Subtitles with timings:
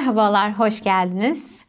[0.00, 1.64] Merhabalar, hoş geldiniz.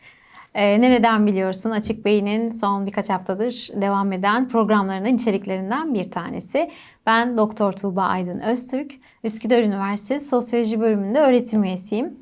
[0.53, 1.71] Ee, nereden biliyorsun?
[1.71, 6.71] Açık Beyin'in son birkaç haftadır devam eden programlarının içeriklerinden bir tanesi.
[7.05, 8.91] Ben Doktor Tuğba Aydın Öztürk,
[9.23, 12.19] Üsküdar Üniversitesi Sosyoloji bölümünde öğretim üyesiyim.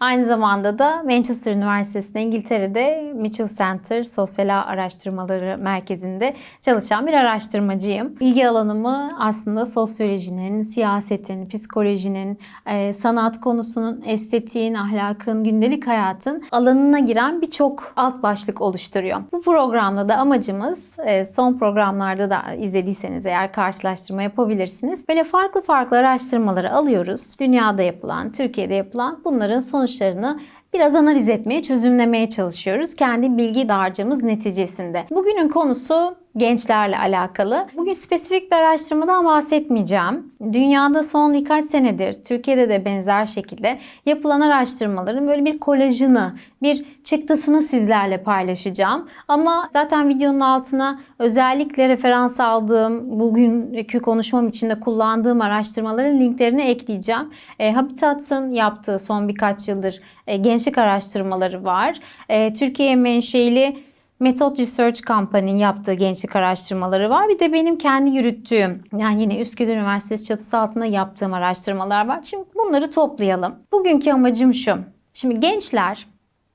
[0.00, 8.14] Aynı zamanda da Manchester Üniversitesi'nde İngiltere'de Mitchell Center Sosyal Araştırmaları Merkezi'nde çalışan bir araştırmacıyım.
[8.20, 17.40] İlgi alanımı aslında sosyolojinin, siyasetin, psikolojinin, e, sanat konusunun, estetiğin, ahlakın, gündelik hayatın alanına giren
[17.40, 19.20] birçok alt başlık oluşturuyor.
[19.32, 25.08] Bu programda da amacımız e, son programlarda da izlediyseniz eğer karşılaştırma yapabilirsiniz.
[25.08, 27.36] Böyle farklı farklı araştırmaları alıyoruz.
[27.40, 30.40] Dünyada yapılan, Türkiye'de yapılan bunların sonuçlarını
[30.74, 32.94] biraz analiz etmeye, çözümlemeye çalışıyoruz.
[32.96, 35.06] Kendi bilgi dağarcığımız neticesinde.
[35.10, 37.66] Bugünün konusu gençlerle alakalı.
[37.76, 40.32] Bugün spesifik bir araştırmadan bahsetmeyeceğim.
[40.52, 47.62] Dünyada son birkaç senedir, Türkiye'de de benzer şekilde yapılan araştırmaların böyle bir kolajını, bir çıktısını
[47.62, 49.08] sizlerle paylaşacağım.
[49.28, 57.32] Ama zaten videonun altına özellikle referans aldığım, bugünkü konuşmam için de kullandığım araştırmaların linklerini ekleyeceğim.
[57.58, 61.98] E, Habitat'ın yaptığı son birkaç yıldır e, gençlik araştırmaları var.
[62.28, 63.87] E, Türkiye menşeili
[64.20, 67.28] Method Research Company'nin yaptığı gençlik araştırmaları var.
[67.28, 72.20] Bir de benim kendi yürüttüğüm yani yine Üsküdar Üniversitesi çatısı altında yaptığım araştırmalar var.
[72.22, 73.54] Şimdi bunları toplayalım.
[73.72, 74.78] Bugünkü amacım şu.
[75.14, 76.06] Şimdi gençler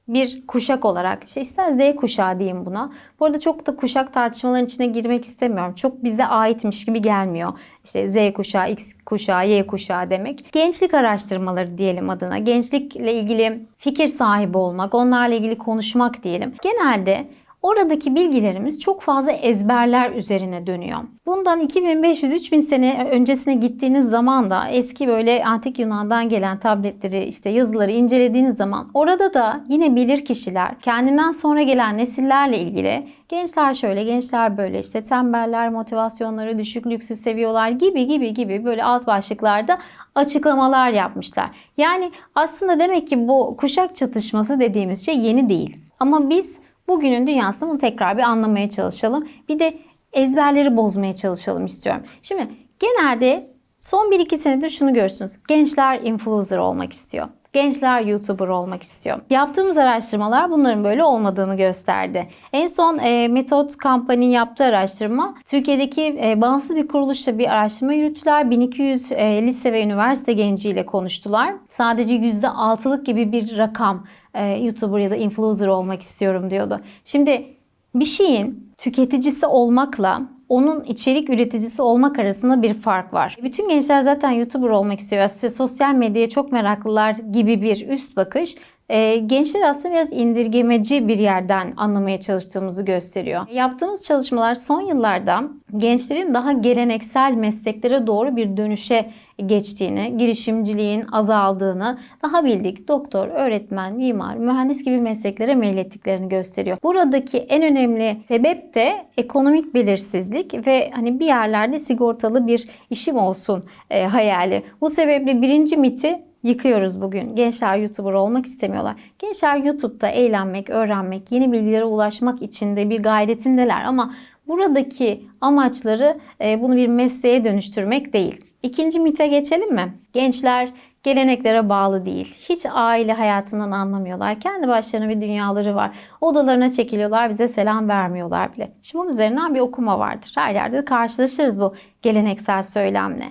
[0.08, 2.92] bir kuşak olarak işte ister Z kuşağı diyeyim buna.
[3.20, 5.74] Bu arada çok da kuşak tartışmalarının içine girmek istemiyorum.
[5.76, 7.54] Çok bize aitmiş gibi gelmiyor.
[7.84, 10.52] İşte Z kuşağı, X kuşağı, Y kuşağı demek.
[10.52, 12.38] Gençlik araştırmaları diyelim adına.
[12.38, 16.54] Gençlikle ilgili fikir sahibi olmak, onlarla ilgili konuşmak diyelim.
[16.64, 17.28] Genelde
[17.64, 21.00] Oradaki bilgilerimiz çok fazla ezberler üzerine dönüyor.
[21.26, 27.92] Bundan 2500-3000 sene öncesine gittiğiniz zaman da eski böyle antik Yunan'dan gelen tabletleri işte yazıları
[27.92, 34.58] incelediğiniz zaman orada da yine bilir kişiler kendinden sonra gelen nesillerle ilgili gençler şöyle gençler
[34.58, 39.78] böyle işte tembeller motivasyonları düşük lüksü seviyorlar gibi gibi gibi böyle alt başlıklarda
[40.16, 41.50] açıklamalar yapmışlar.
[41.78, 45.78] Yani aslında demek ki bu kuşak çatışması dediğimiz şey yeni değil.
[46.00, 49.28] Ama biz Bugünün dünyasını bunu tekrar bir anlamaya çalışalım.
[49.50, 49.78] Bir de
[50.14, 52.04] ezberleri bozmaya çalışalım istiyorum.
[52.22, 52.48] Şimdi
[52.80, 55.44] genelde son 1-2 senedir şunu görürsünüz.
[55.48, 57.28] Gençler influencer olmak istiyor.
[57.54, 59.20] Gençler YouTuber olmak istiyor.
[59.30, 62.30] Yaptığımız araştırmalar bunların böyle olmadığını gösterdi.
[62.54, 68.52] En son e, Method Company yaptığı araştırma Türkiye'deki e, bağımsız bir kuruluşla bir araştırma yürüttüler.
[68.52, 71.54] 1200 e, lise ve üniversite genciyle konuştular.
[71.70, 76.80] Sadece %6'lık gibi bir rakam e, YouTuber ya da influencer olmak istiyorum diyordu.
[77.04, 77.48] Şimdi
[77.96, 80.22] bir şeyin tüketicisi olmakla
[80.54, 83.38] onun içerik üreticisi olmak arasında bir fark var.
[83.44, 85.22] Bütün gençler zaten YouTuber olmak istiyor.
[85.22, 88.56] Aslında sosyal medyaya çok meraklılar gibi bir üst bakış
[88.90, 93.48] e, gençler aslında biraz indirgemeci bir yerden anlamaya çalıştığımızı gösteriyor.
[93.50, 95.44] Yaptığımız çalışmalar son yıllarda
[95.78, 99.10] gençlerin daha geleneksel mesleklere doğru bir dönüşe
[99.46, 106.78] geçtiğini, girişimciliğin azaldığını, daha bildik doktor, öğretmen, mimar, mühendis gibi mesleklere meylettiklerini gösteriyor.
[106.84, 113.62] Buradaki en önemli sebep de ekonomik belirsizlik ve hani bir yerlerde sigortalı bir işim olsun
[113.90, 114.64] e, hayali.
[114.82, 117.36] Bu sebeple birinci miti yıkıyoruz bugün.
[117.36, 118.96] Gençler YouTuber olmak istemiyorlar.
[119.20, 124.14] Gençler YouTube'da eğlenmek, öğrenmek, yeni bilgilere ulaşmak için de bir gayretindeler ama
[124.48, 128.42] buradaki amaçları e, bunu bir mesleğe dönüştürmek değil.
[128.64, 129.94] İkinci mite geçelim mi?
[130.14, 130.70] Gençler
[131.04, 132.34] geleneklere bağlı değil.
[132.50, 134.40] Hiç aile hayatından anlamıyorlar.
[134.40, 135.92] Kendi başlarına bir dünyaları var.
[136.22, 138.72] Odalarına çekiliyorlar, bize selam vermiyorlar bile.
[138.82, 140.32] Şimdi bunun üzerinden bir okuma vardır.
[140.36, 143.26] Her yerde de karşılaşırız bu geleneksel söylemle.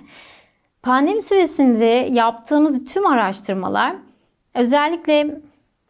[0.83, 3.95] Pandemi süresinde yaptığımız tüm araştırmalar
[4.53, 5.41] özellikle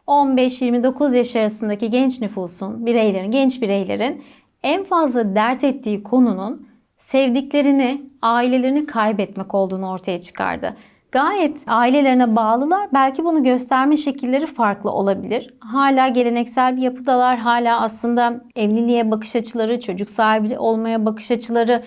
[0.06, 4.24] 15-29 yaş arasındaki genç nüfusun, bireylerin, genç bireylerin
[4.62, 6.68] en fazla dert ettiği konunun
[6.98, 10.76] sevdiklerini, ailelerini kaybetmek olduğunu ortaya çıkardı.
[11.14, 12.88] Gayet ailelerine bağlılar.
[12.92, 15.54] Belki bunu gösterme şekilleri farklı olabilir.
[15.60, 17.38] Hala geleneksel bir yapıdalar.
[17.38, 21.82] Hala aslında evliliğe bakış açıları, çocuk sahibi olmaya bakış açıları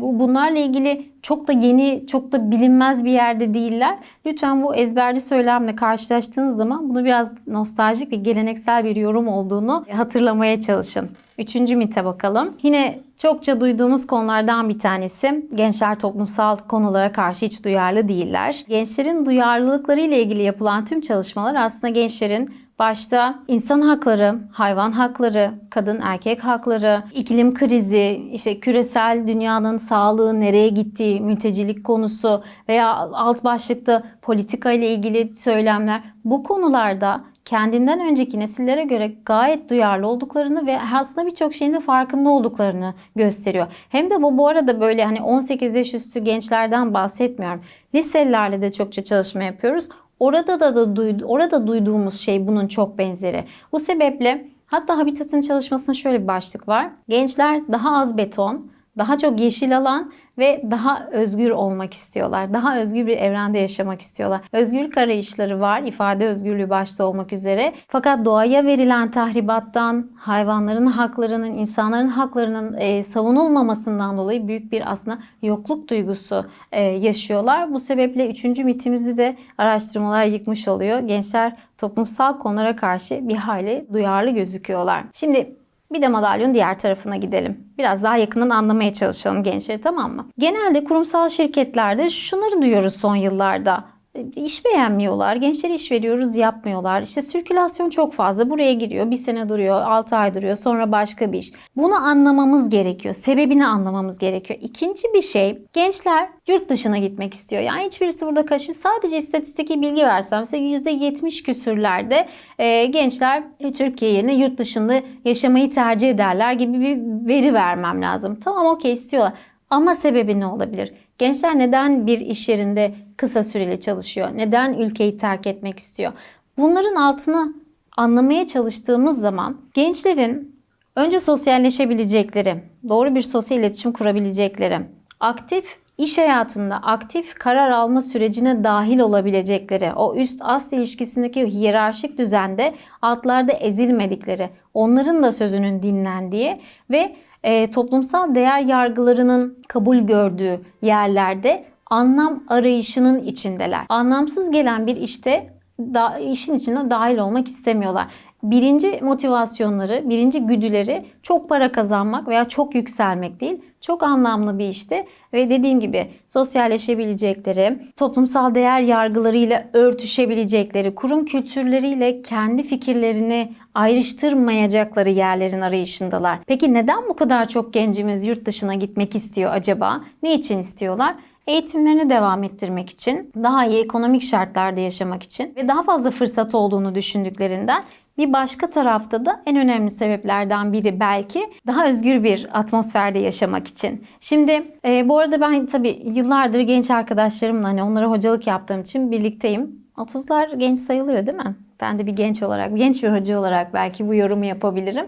[0.00, 3.98] bunlarla ilgili çok da yeni, çok da bilinmez bir yerde değiller.
[4.26, 10.60] Lütfen bu ezberli söylemle karşılaştığınız zaman bunu biraz nostaljik ve geleneksel bir yorum olduğunu hatırlamaya
[10.60, 11.10] çalışın.
[11.38, 12.52] Üçüncü mite bakalım.
[12.62, 15.48] Yine çokça duyduğumuz konulardan bir tanesi.
[15.54, 18.64] Gençler toplumsal konulara karşı hiç duyarlı değiller.
[18.68, 26.00] Gençlerin duyarlılıkları ile ilgili yapılan tüm çalışmalar aslında gençlerin Başta insan hakları, hayvan hakları, kadın
[26.02, 34.02] erkek hakları, iklim krizi, işte küresel dünyanın sağlığı nereye gittiği, mültecilik konusu veya alt başlıkta
[34.22, 41.26] politika ile ilgili söylemler bu konularda kendinden önceki nesillere göre gayet duyarlı olduklarını ve aslında
[41.26, 43.66] birçok şeyin de farkında olduklarını gösteriyor.
[43.88, 47.62] Hem de bu bu arada böyle hani 18 yaş üstü gençlerden bahsetmiyorum.
[47.94, 49.88] Liselilerle de çokça çalışma yapıyoruz.
[50.20, 53.44] Orada da, da duydu, orada duyduğumuz şey bunun çok benzeri.
[53.72, 56.90] Bu sebeple hatta Habitat'ın çalışmasında şöyle bir başlık var.
[57.08, 62.52] Gençler daha az beton, daha çok yeşil alan ve daha özgür olmak istiyorlar.
[62.52, 64.40] Daha özgür bir evrende yaşamak istiyorlar.
[64.52, 67.74] Özgürlük arayışları var, ifade özgürlüğü başta olmak üzere.
[67.88, 75.88] Fakat doğaya verilen tahribattan, hayvanların haklarının, insanların haklarının e, savunulmamasından dolayı büyük bir aslında yokluk
[75.88, 77.72] duygusu e, yaşıyorlar.
[77.72, 80.98] Bu sebeple üçüncü mitimizi de araştırmalar yıkmış oluyor.
[80.98, 85.04] Gençler toplumsal konulara karşı bir hayli duyarlı gözüküyorlar.
[85.12, 85.56] Şimdi
[85.94, 87.68] bir de madalyonun diğer tarafına gidelim.
[87.78, 90.28] Biraz daha yakından anlamaya çalışalım gençleri tamam mı?
[90.38, 93.93] Genelde kurumsal şirketlerde şunları duyuyoruz son yıllarda.
[94.36, 95.36] İş beğenmiyorlar.
[95.36, 97.02] Gençlere iş veriyoruz yapmıyorlar.
[97.02, 98.50] İşte sirkülasyon çok fazla.
[98.50, 99.10] Buraya giriyor.
[99.10, 99.80] Bir sene duruyor.
[99.80, 100.56] 6 ay duruyor.
[100.56, 101.52] Sonra başka bir iş.
[101.76, 103.14] Bunu anlamamız gerekiyor.
[103.14, 104.58] Sebebini anlamamız gerekiyor.
[104.62, 107.62] İkinci bir şey gençler yurt dışına gitmek istiyor.
[107.62, 108.76] Yani hiçbirisi burada kaçmış.
[108.76, 112.28] Sadece istatistiki bilgi versem size %70 küsürlerde
[112.58, 113.44] e, gençler
[113.78, 118.40] Türkiye yerine yurt dışında yaşamayı tercih ederler gibi bir veri vermem lazım.
[118.44, 119.32] Tamam okey istiyorlar.
[119.70, 120.94] Ama sebebi ne olabilir?
[121.18, 124.28] Gençler neden bir iş yerinde kısa süreli çalışıyor?
[124.34, 126.12] Neden ülkeyi terk etmek istiyor?
[126.58, 127.54] Bunların altını
[127.96, 130.60] anlamaya çalıştığımız zaman gençlerin
[130.96, 132.56] önce sosyalleşebilecekleri,
[132.88, 134.80] doğru bir sosyal iletişim kurabilecekleri,
[135.20, 142.74] aktif iş hayatında aktif karar alma sürecine dahil olabilecekleri, o üst ast ilişkisindeki hiyerarşik düzende
[143.02, 152.42] altlarda ezilmedikleri, onların da sözünün dinlendiği ve e, toplumsal değer yargılarının kabul gördüğü yerlerde anlam
[152.48, 153.86] arayışının içindeler.
[153.88, 158.06] Anlamsız gelen bir işte da, işin içine dahil olmak istemiyorlar.
[158.42, 163.62] Birinci motivasyonları, birinci güdüleri çok para kazanmak veya çok yükselmek değil.
[163.80, 172.62] Çok anlamlı bir işte ve dediğim gibi sosyalleşebilecekleri, toplumsal değer yargılarıyla örtüşebilecekleri, kurum kültürleriyle kendi
[172.62, 176.38] fikirlerini ayrıştırmayacakları yerlerin arayışındalar.
[176.46, 180.00] Peki neden bu kadar çok gencimiz yurt dışına gitmek istiyor acaba?
[180.22, 181.14] Ne için istiyorlar?
[181.46, 186.94] Eğitimlerini devam ettirmek için, daha iyi ekonomik şartlarda yaşamak için ve daha fazla fırsat olduğunu
[186.94, 187.82] düşündüklerinden
[188.18, 194.04] bir başka tarafta da en önemli sebeplerden biri belki daha özgür bir atmosferde yaşamak için.
[194.20, 199.84] Şimdi e, bu arada ben tabii yıllardır genç arkadaşlarımla hani onlara hocalık yaptığım için birlikteyim.
[199.96, 201.56] 30'lar genç sayılıyor değil mi?
[201.80, 205.06] Ben de bir genç olarak, genç bir hoca olarak belki bu yorumu yapabilirim.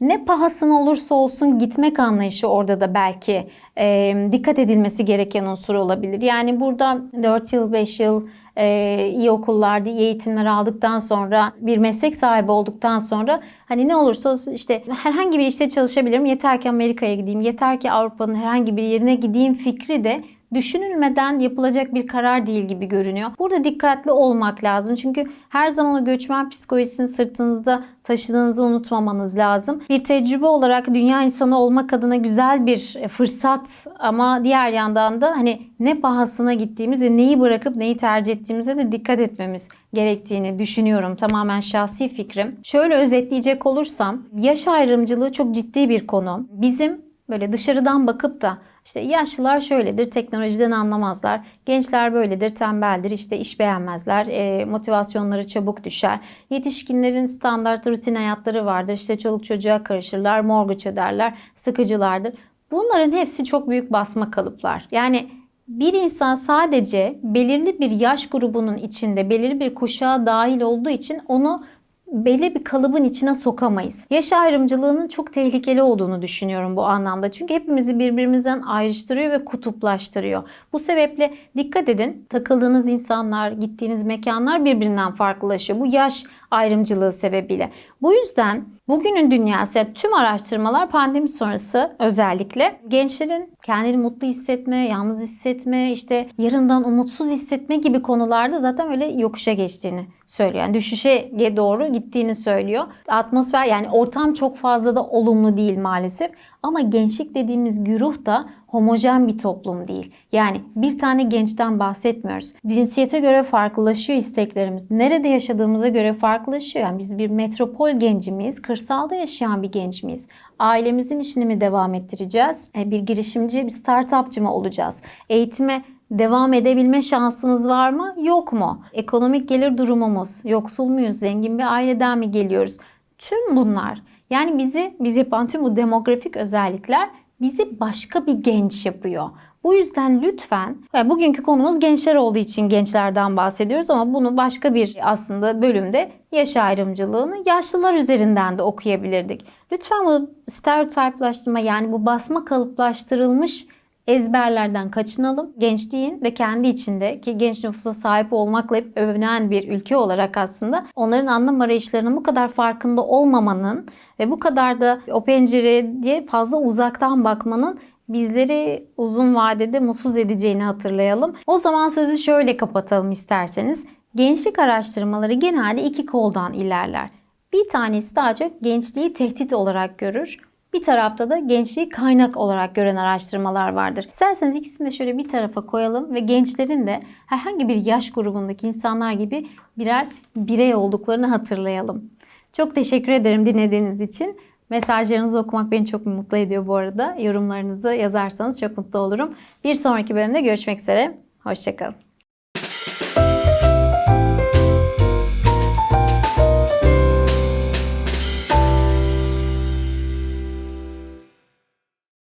[0.00, 3.48] Ne pahasına olursa olsun gitmek anlayışı orada da belki
[3.78, 6.22] e, dikkat edilmesi gereken unsur olabilir.
[6.22, 12.16] Yani burada 4 yıl, 5 yıl e, iyi okullarda iyi eğitimler aldıktan sonra bir meslek
[12.16, 17.14] sahibi olduktan sonra hani ne olursa olsun işte herhangi bir işte çalışabilirim yeter ki Amerika'ya
[17.14, 20.24] gideyim yeter ki Avrupa'nın herhangi bir yerine gideyim fikri de
[20.54, 23.30] düşünülmeden yapılacak bir karar değil gibi görünüyor.
[23.38, 24.94] Burada dikkatli olmak lazım.
[24.94, 29.82] Çünkü her zaman o göçmen psikolojisini sırtınızda taşıdığınızı unutmamanız lazım.
[29.88, 35.62] Bir tecrübe olarak dünya insanı olmak adına güzel bir fırsat ama diğer yandan da hani
[35.80, 41.16] ne pahasına gittiğimiz ve neyi bırakıp neyi tercih ettiğimize de dikkat etmemiz gerektiğini düşünüyorum.
[41.16, 42.56] Tamamen şahsi fikrim.
[42.62, 46.46] Şöyle özetleyecek olursam yaş ayrımcılığı çok ciddi bir konu.
[46.50, 51.40] Bizim böyle dışarıdan bakıp da işte yaşlılar şöyledir, teknolojiden anlamazlar.
[51.66, 56.20] Gençler böyledir, tembeldir, işte iş beğenmezler, e, motivasyonları çabuk düşer.
[56.50, 58.92] Yetişkinlerin standart rutin hayatları vardır.
[58.92, 62.34] İşte çoluk çocuğa karışırlar, mortgage öderler, sıkıcılardır.
[62.70, 64.86] Bunların hepsi çok büyük basma kalıplar.
[64.90, 65.30] Yani
[65.68, 71.64] bir insan sadece belirli bir yaş grubunun içinde, belirli bir kuşağa dahil olduğu için onu
[72.12, 74.04] belli bir kalıbın içine sokamayız.
[74.10, 77.30] Yaş ayrımcılığının çok tehlikeli olduğunu düşünüyorum bu anlamda.
[77.32, 80.42] Çünkü hepimizi birbirimizden ayrıştırıyor ve kutuplaştırıyor.
[80.72, 82.26] Bu sebeple dikkat edin.
[82.30, 85.80] Takıldığınız insanlar, gittiğiniz mekanlar birbirinden farklılaşıyor.
[85.80, 87.70] Bu yaş ayrımcılığı sebebiyle.
[88.02, 95.20] Bu yüzden bugünün dünyası yani tüm araştırmalar pandemi sonrası özellikle gençlerin kendini mutlu hissetme, yalnız
[95.20, 100.64] hissetme, işte yarından umutsuz hissetme gibi konularda zaten öyle yokuşa geçtiğini söylüyor.
[100.64, 102.84] Yani düşüşe doğru gittiğini söylüyor.
[103.08, 106.30] Atmosfer yani ortam çok fazla da olumlu değil maalesef.
[106.62, 110.12] Ama gençlik dediğimiz güruh da homojen bir toplum değil.
[110.32, 112.52] Yani bir tane gençten bahsetmiyoruz.
[112.66, 114.90] Cinsiyete göre farklılaşıyor isteklerimiz.
[114.90, 116.84] Nerede yaşadığımıza göre farklılaşıyor.
[116.84, 118.62] Yani biz bir metropol genci miyiz?
[118.62, 120.28] Kırsalda yaşayan bir genç miyiz?
[120.58, 122.68] Ailemizin işini mi devam ettireceğiz?
[122.76, 125.02] E, bir girişimci, bir startupçı mı olacağız?
[125.28, 128.14] Eğitime devam edebilme şansımız var mı?
[128.22, 128.82] Yok mu?
[128.92, 132.76] Ekonomik gelir durumumuz, yoksul muyuz, zengin bir aileden mi geliyoruz?
[133.18, 139.30] Tüm bunlar yani bizi biz yapan tüm bu demografik özellikler bizi başka bir genç yapıyor.
[139.64, 144.96] Bu yüzden lütfen, yani bugünkü konumuz gençler olduğu için gençlerden bahsediyoruz ama bunu başka bir
[145.02, 149.44] aslında bölümde yaş ayrımcılığını yaşlılar üzerinden de okuyabilirdik.
[149.72, 153.66] Lütfen bu stereotiplaştırma yani bu basma kalıplaştırılmış
[154.06, 155.52] ezberlerden kaçınalım.
[155.58, 160.86] Gençliğin de kendi içinde ki genç nüfusa sahip olmakla hep övünen bir ülke olarak aslında
[160.96, 163.86] onların anlam arayışlarının bu kadar farkında olmamanın
[164.18, 167.78] ve bu kadar da o pencereye fazla uzaktan bakmanın
[168.08, 171.36] bizleri uzun vadede mutsuz edeceğini hatırlayalım.
[171.46, 173.86] O zaman sözü şöyle kapatalım isterseniz.
[174.14, 177.10] Gençlik araştırmaları genelde iki koldan ilerler.
[177.52, 180.49] Bir tanesi daha çok gençliği tehdit olarak görür.
[180.72, 184.06] Bir tarafta da gençliği kaynak olarak gören araştırmalar vardır.
[184.08, 189.12] İsterseniz ikisini de şöyle bir tarafa koyalım ve gençlerin de herhangi bir yaş grubundaki insanlar
[189.12, 189.46] gibi
[189.78, 192.10] birer birey olduklarını hatırlayalım.
[192.52, 194.40] Çok teşekkür ederim dinlediğiniz için.
[194.70, 197.16] Mesajlarınızı okumak beni çok mutlu ediyor bu arada.
[197.20, 199.34] Yorumlarınızı yazarsanız çok mutlu olurum.
[199.64, 201.18] Bir sonraki bölümde görüşmek üzere.
[201.42, 202.09] Hoşçakalın.